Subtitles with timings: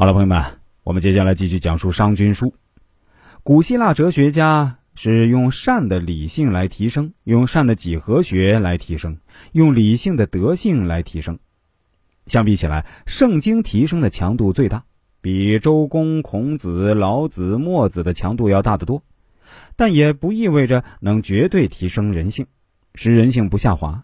[0.00, 0.42] 好了，朋友们，
[0.82, 2.46] 我们接下来继续讲述《商君书》。
[3.42, 9.18] 古希腊哲学家是用善的理性来提升，用善的几何学来提升，
[9.52, 11.38] 用理性的德性来提升。
[12.24, 14.84] 相比起来，圣经提升的强度最大，
[15.20, 19.02] 比周公、孔子、老子、墨子的强度要大得多。
[19.76, 22.46] 但也不意味着能绝对提升人性，
[22.94, 24.02] 使人性不下滑。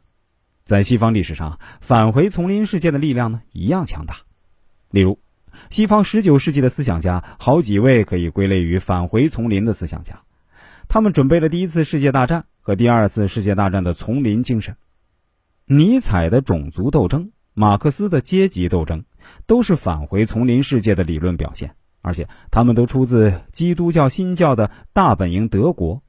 [0.63, 4.17] 在西方历史上，返回丛林世界的力量呢，一样强大。
[4.91, 5.19] 例如。
[5.71, 10.23] 西方十九世纪的思想家，好几位可以归类于返回丛林的思想家。
[10.89, 14.77] 他们准备了第一次世界大战和第二次世界大战的丛林精神。
[15.67, 19.05] 尼采的种族斗争，马克思的阶级斗争，
[19.47, 26.03] 都是返回丛林世界的理论表现，而且他们都出自基督教新教的大本营德国。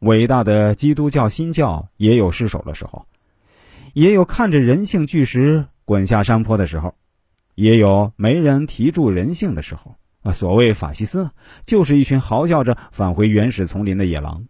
[0.00, 3.06] 伟大的基督教新教也有失手的时候，
[3.94, 6.94] 也有看着人性巨石滚下山坡的时候。
[7.58, 10.32] 也有没人提住人性的时候啊！
[10.32, 11.30] 所谓法西斯，
[11.64, 14.44] 就是一群嚎叫着返回原始丛林的野狼。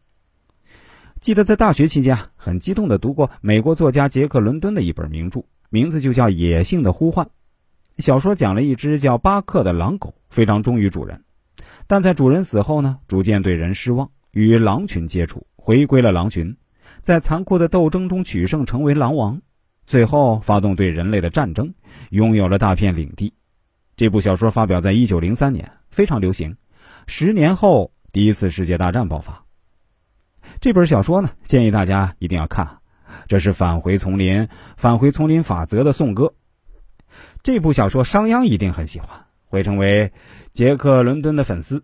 [1.19, 7.25] 记得在大学期间很激动地读过美国作家杰克·伦敦的一本名著，名字就叫《野性的呼唤》。
[7.97, 11.25] 小说讲了一只叫巴克的狼狗，非常忠于主人，
[11.86, 16.59] 但在主人死后呢，逐渐对人失望，与狼群接触，回归了狼群，
[17.01, 19.41] 在残酷的斗争中取胜，成为狼王。
[19.89, 21.72] 最后发动对人类的战争，
[22.11, 23.33] 拥有了大片领地。
[23.97, 26.58] 这部小说发表在一九零三年，非常流行。
[27.06, 29.45] 十年后，第一次世界大战爆发。
[30.61, 32.80] 这本小说呢，建议大家一定要看。
[33.28, 36.34] 这是返回丛林、返回丛林法则的颂歌。
[37.42, 39.08] 这部小说商鞅一定很喜欢，
[39.47, 40.12] 会成为
[40.52, 41.83] 杰克·伦敦的粉丝。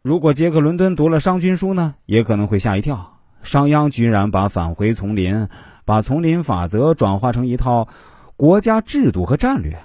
[0.00, 3.18] 如果杰克·伦敦读了《商君书》呢，也可能会吓一跳。
[3.42, 5.48] 商鞅居然把返回丛林。
[5.84, 7.88] 把丛林法则转化成一套
[8.36, 9.78] 国家制度和战略，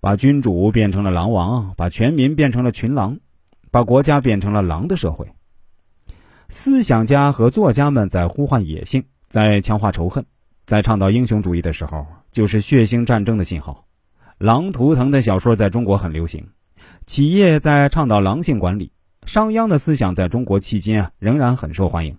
[0.00, 3.18] 把君主变成了狼王，把全民变成了群狼，
[3.70, 5.32] 把国家变成了狼的社会。
[6.48, 10.24] 思想家和作家们在呼唤野性，在强化仇恨，
[10.66, 13.86] 在倡导英雄主义的时候，就是血腥战争的信号。
[14.38, 16.46] 狼图腾的小说在中国很流行，
[17.06, 18.92] 企业在倡导狼性管理。
[19.24, 22.18] 商鞅的思想在中国迄今仍然很受欢迎。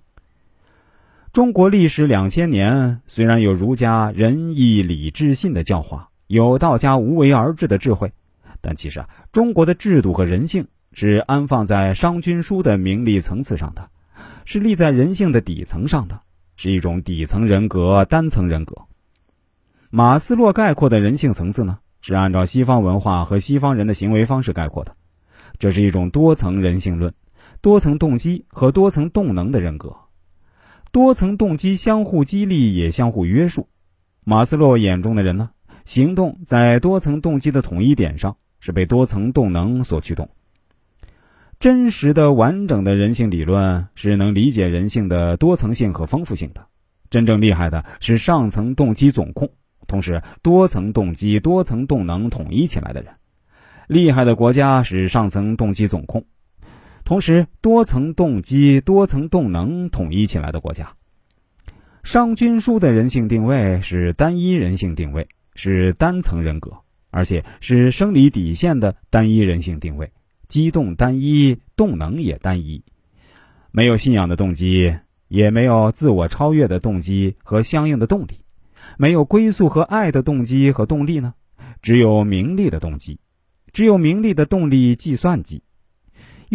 [1.35, 8.09] 中国历史两千年，虽然有儒家仁义礼智信的教化，有道家无为而治的智慧，
[8.61, 13.85] 但其实啊，中国的制度和人性是安放在商君书的名利层次上的，
[14.45, 16.17] 是立在人性的底层上的，
[16.55, 18.73] 是一种底层人格、单层人格。
[19.89, 24.95] 马斯洛概括的人性层次呢，是按照西方文化和西方人的行为方式概括的，
[25.57, 27.13] 这是一种多层人性论、
[27.59, 29.93] 多层动机和多层动能的人格。
[30.95, 33.67] 多层动机相互激励，也相互约束。
[34.23, 35.49] 马斯洛眼中的人呢，
[35.83, 40.29] 行动在多层动机的统一点上，是被多层动能所驱动。
[41.59, 46.65] 真实的、完整的人性理论是能理解人性的多层性和丰富性的。
[47.09, 49.49] 真正厉害的是上层动机总控，
[49.87, 53.11] 同时多层动机、多层动能统一起来的人。
[53.89, 56.23] 厉害的国家是上层动机总控。
[57.05, 60.95] 同时，多层动机、多层动能统一起来的国家。
[62.01, 66.71] 商君书的人性定位是单一人性定位，是单层人格，
[67.11, 70.11] 而且是生理底线的单一人性定位，
[70.47, 72.83] 机动单一，动能也单一，
[73.69, 74.95] 没有信仰的动机，
[75.27, 78.39] 也没有自我超越的动机和相应的动力，
[78.97, 81.35] 没有归宿和爱的动机和动力呢？
[81.83, 83.19] 只有名利的动机，
[83.73, 85.61] 只有名利的动力计算机。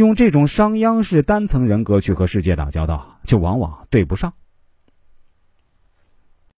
[0.01, 4.33] 用这种商鞅式单层人格去和世界打交道，就往往对不上。